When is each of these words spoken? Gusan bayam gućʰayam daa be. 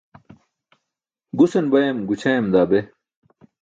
Gusan 1.37 1.65
bayam 1.71 1.97
gućʰayam 2.07 2.45
daa 2.53 2.67
be. 2.69 2.79